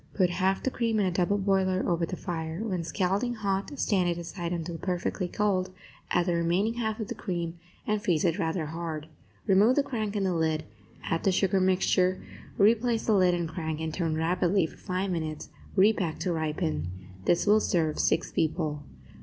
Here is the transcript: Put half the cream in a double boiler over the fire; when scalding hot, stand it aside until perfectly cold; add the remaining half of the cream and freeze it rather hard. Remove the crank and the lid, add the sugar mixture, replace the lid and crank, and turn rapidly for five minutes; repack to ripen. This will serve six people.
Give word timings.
Put 0.15 0.31
half 0.31 0.63
the 0.63 0.71
cream 0.71 0.99
in 0.99 1.05
a 1.05 1.11
double 1.11 1.37
boiler 1.37 1.83
over 1.87 2.07
the 2.07 2.15
fire; 2.15 2.59
when 2.63 2.83
scalding 2.83 3.35
hot, 3.35 3.77
stand 3.77 4.09
it 4.09 4.17
aside 4.17 4.51
until 4.51 4.79
perfectly 4.79 5.27
cold; 5.27 5.69
add 6.09 6.25
the 6.25 6.33
remaining 6.33 6.73
half 6.73 6.99
of 6.99 7.07
the 7.07 7.13
cream 7.13 7.59
and 7.85 8.01
freeze 8.03 8.25
it 8.25 8.39
rather 8.39 8.65
hard. 8.65 9.05
Remove 9.45 9.75
the 9.75 9.83
crank 9.83 10.15
and 10.15 10.25
the 10.25 10.33
lid, 10.33 10.63
add 11.03 11.23
the 11.23 11.31
sugar 11.31 11.59
mixture, 11.59 12.19
replace 12.57 13.05
the 13.05 13.13
lid 13.13 13.35
and 13.35 13.47
crank, 13.49 13.79
and 13.79 13.93
turn 13.93 14.15
rapidly 14.17 14.65
for 14.65 14.77
five 14.77 15.11
minutes; 15.11 15.49
repack 15.75 16.17
to 16.21 16.33
ripen. 16.33 16.87
This 17.25 17.45
will 17.45 17.59
serve 17.59 17.99
six 17.99 18.31
people. 18.31 18.81